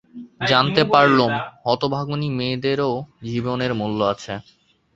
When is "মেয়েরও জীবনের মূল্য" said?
2.37-3.99